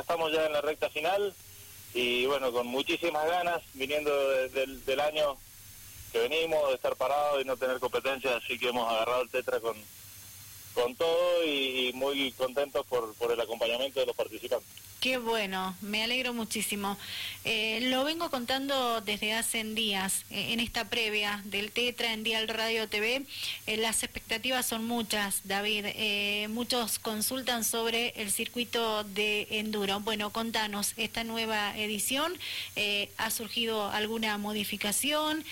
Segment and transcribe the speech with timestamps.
[0.00, 1.34] estamos ya en la recta final
[1.92, 4.10] y bueno, con muchísimas ganas, viniendo
[4.48, 5.36] del año
[6.10, 9.60] que venimos, de estar parados y no tener competencia, así que hemos agarrado el Tetra
[9.60, 9.76] con,
[10.72, 14.66] con todo y, muy contentos por, por el acompañamiento de los participantes.
[15.02, 16.96] Qué bueno, me alegro muchísimo.
[17.44, 22.46] Eh, lo vengo contando desde hace días, eh, en esta previa del Tetra en Dial
[22.46, 23.26] Radio TV.
[23.66, 25.86] Eh, las expectativas son muchas, David.
[26.50, 29.98] muchos consultan sobre el circuito de enduro.
[29.98, 32.32] Bueno, contanos, esta nueva edición,
[33.16, 35.44] ¿ha surgido alguna modificación?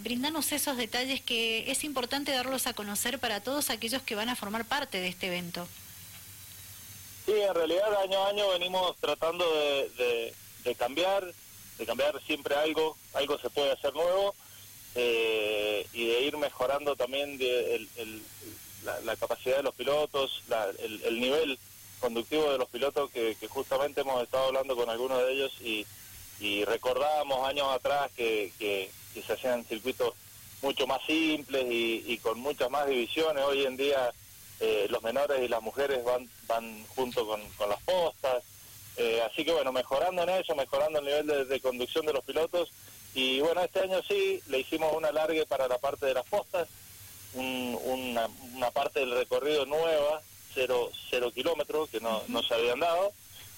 [0.00, 4.36] brindanos esos detalles que es importante darlos a conocer para todos aquellos que van a
[4.36, 5.66] formar parte de este evento.
[7.42, 10.34] En realidad año a año venimos tratando de,
[10.76, 11.24] cambiar,
[11.78, 14.34] de cambiar siempre algo, algo se puede hacer nuevo
[14.96, 17.38] eh, y de ir mejorando también
[19.04, 20.42] la, capacidad de los pilotos,
[20.78, 21.58] el, nivel
[22.00, 27.48] conductivo de los pilotos que, justamente hemos estado hablando con algunos de ellos y, recordábamos
[27.48, 30.12] años atrás que, se hacían circuitos
[30.60, 33.44] mucho más simples y con muchas más divisiones.
[33.44, 34.12] Hoy en día
[34.60, 38.42] eh, los menores y las mujeres van, van junto con, las postas.
[38.96, 42.70] Eh, así que bueno, mejorando en eso, mejorando el nivel de, conducción de los pilotos.
[43.14, 46.68] Y bueno, este año sí, le hicimos un alargue para la parte de las postas,
[47.34, 50.22] una, parte del recorrido nueva,
[50.54, 53.12] cero, cero kilómetros, que no, no se habían dado.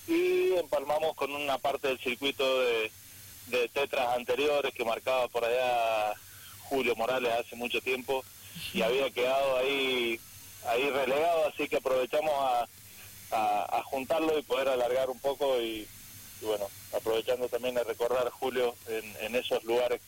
[0.07, 2.91] Y empalmamos con una parte del circuito de,
[3.47, 6.15] de tetras anteriores que marcaba por allá
[6.69, 8.25] Julio Morales hace mucho tiempo
[8.73, 10.21] y había quedado ahí
[10.67, 12.67] ahí relegado, así que aprovechamos a,
[13.31, 15.87] a, juntarlo y poder alargar un poco y,
[16.43, 16.67] bueno,
[16.97, 20.01] aprovechando también de recordar Julio en, en esos lugares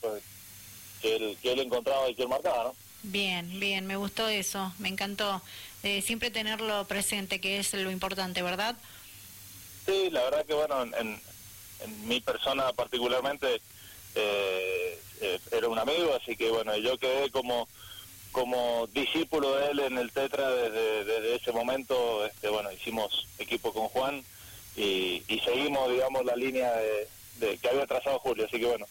[1.00, 2.74] que él, que él encontraba y que él marcaba, ¿no?
[3.04, 5.42] Bien, bien, me gustó eso, me encantó.
[5.82, 8.76] Eh, siempre tenerlo presente, que es lo importante, ¿verdad?
[9.86, 13.60] Sí, la verdad que bueno, en, en, mi persona particularmente
[14.14, 17.66] eh, eh, era un amigo, así que bueno, yo quedé como
[18.32, 23.88] como discípulo de él en el Tetra desde, ese momento, este, bueno, hicimos equipo con
[23.88, 24.24] Juan
[24.74, 28.86] y, seguimos, digamos, la línea de, que había trazado Julio, así que bueno,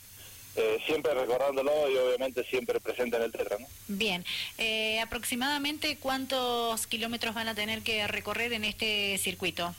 [0.56, 3.58] eh, siempre recordándolo y obviamente siempre presente en el Tetra.
[3.58, 3.68] ¿no?
[3.88, 4.24] Bien,
[4.58, 9.74] eh, aproximadamente cuántos kilómetros van a tener que recorrer en este circuito?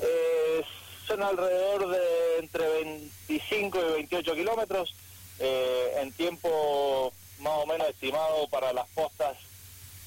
[0.00, 0.62] Eh,
[1.08, 4.94] son alrededor de entre 25 y 28 kilómetros,
[5.40, 7.12] en tiempo
[7.44, 9.36] más o menos estimado para las postas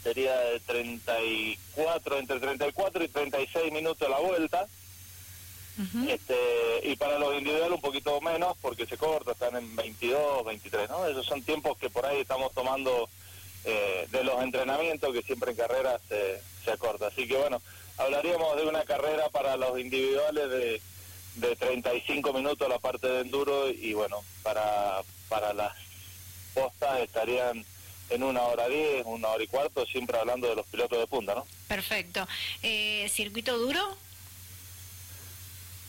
[0.04, 4.68] sería de 34, entre 34 y 36 minutos la vuelta.
[6.10, 6.36] este,
[6.84, 11.06] y para los individuales un poquito menos porque se corta, están en 22, 23, ¿no?
[11.06, 13.08] Esos son tiempos que por ahí estamos tomando
[13.64, 17.08] eh, de los entrenamientos que siempre en carrera se, se acorta.
[17.08, 17.62] Así que bueno,
[17.98, 20.82] hablaríamos de una carrera para los individuales de,
[21.36, 25.74] de 35 minutos la parte de enduro y bueno, para, para las
[26.58, 27.64] postas estarían
[28.10, 31.36] en una hora diez, una hora y cuarto, siempre hablando de los pilotos de punta,
[31.36, 31.46] ¿no?
[31.68, 32.28] Perfecto.
[32.64, 33.98] Eh, ¿Circuito duro?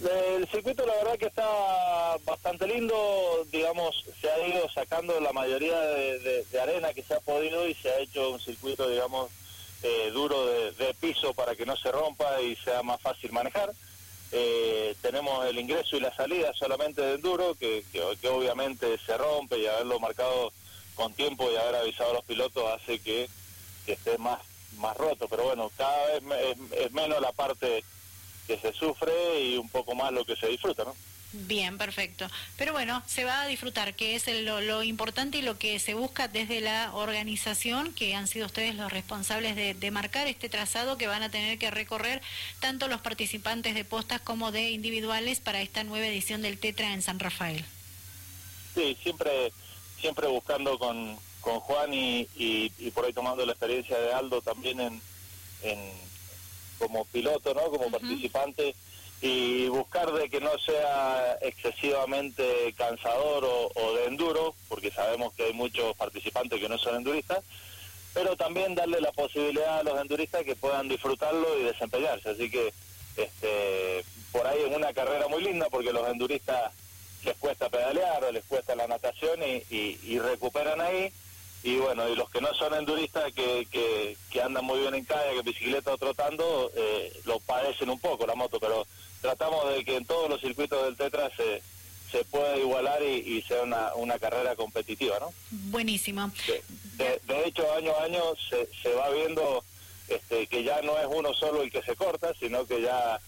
[0.00, 5.80] El circuito la verdad que está bastante lindo, digamos, se ha ido sacando la mayoría
[5.80, 9.30] de, arena que se ha podido y se ha hecho un circuito, digamos,
[9.82, 13.72] eh, duro de, piso para que no se rompa y sea más fácil manejar.
[14.30, 19.58] Eh, tenemos el ingreso y la salida solamente de enduro, que, que, obviamente se rompe
[19.58, 20.52] y haberlo marcado
[20.94, 23.28] con tiempo y haber avisado a los pilotos hace que,
[23.86, 24.40] esté más,
[24.76, 25.28] más roto.
[25.28, 26.22] Pero bueno, cada vez
[26.72, 27.82] es, menos la parte
[28.46, 30.94] que se sufre y un poco más lo que se disfruta, ¿no?
[31.32, 32.26] Bien, perfecto.
[32.56, 36.26] Pero bueno, se va a disfrutar, que es lo, importante y lo que se busca
[36.26, 41.22] desde la organización, que han sido ustedes los responsables de, marcar este trazado que van
[41.22, 42.22] a tener que recorrer
[42.60, 47.02] tanto los participantes de postas como de individuales para esta nueva edición del Tetra en
[47.02, 47.64] San Rafael.
[48.74, 49.52] Sí, siempre,
[50.00, 54.80] siempre buscando con, con Juan y, y, por ahí tomando la experiencia de Aldo también
[54.80, 55.02] en,
[55.62, 55.78] en
[56.78, 57.62] como piloto, ¿no?
[57.70, 58.74] Como participante
[59.20, 65.52] y buscar de que no sea excesivamente cansador o, de enduro, porque sabemos que hay
[65.52, 67.42] muchos participantes que no son enduristas,
[68.14, 72.30] pero también darle la posibilidad a los enduristas que puedan disfrutarlo y desempeñarse.
[72.30, 72.72] Así que
[73.16, 76.72] este, por ahí es una carrera muy linda porque los enduristas
[77.24, 81.12] les cuesta pedalear o les cuesta la natación y, recuperan ahí.
[81.62, 85.34] Y bueno, y los que no son enduristas, que, que, andan muy bien en calle,
[85.34, 88.86] que bicicleta o trotando, eh, lo padecen un poco la moto, pero
[89.20, 91.60] tratamos de que en todos los circuitos del Tetra se,
[92.10, 95.32] se pueda igualar y, sea una, una, carrera competitiva, ¿no?
[95.50, 96.30] Buenísimo.
[96.96, 99.64] De, hecho, año a año se, se va viendo
[100.08, 103.20] este, que ya no es uno solo el que se corta, sino que ya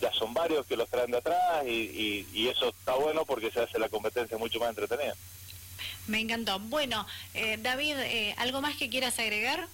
[0.00, 3.60] ya son varios que los traen de atrás y, y, eso está bueno porque se
[3.60, 5.14] hace la competencia mucho más entretenida.
[6.08, 6.58] Me encantó.
[6.58, 9.68] Bueno, eh, David, eh, ¿algo más que quieras agregar?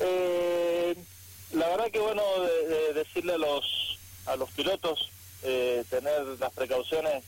[0.00, 0.94] Eh,
[1.52, 5.10] la verdad que bueno de, decirle a los a los pilotos
[5.42, 7.24] eh, tener las precauciones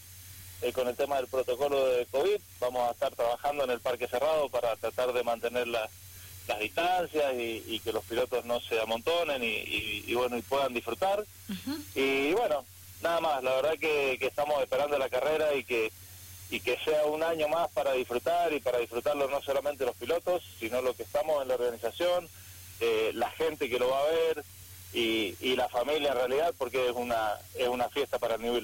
[0.62, 2.38] eh, con el tema del protocolo de COVID.
[2.60, 5.90] Vamos a estar trabajando en el parque cerrado para tratar de mantener las
[6.60, 11.24] distancias y, que los pilotos no se amontonen y, bueno y puedan disfrutar.
[11.94, 12.64] Y bueno,
[13.02, 13.42] nada más.
[13.44, 15.92] La verdad que, que estamos esperando la carrera y que
[16.50, 20.42] y que sea un año más para disfrutar y para disfrutarlo no solamente los pilotos,
[20.58, 22.28] sino lo que estamos en la organización,
[22.80, 24.44] eh, la gente que lo va a ver
[24.92, 28.54] y, la familia en realidad, porque es una, es una fiesta para el New